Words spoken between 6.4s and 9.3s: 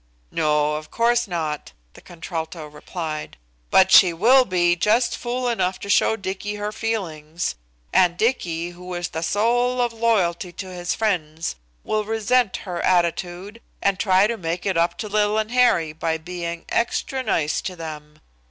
her feelings, and Dicky, who is the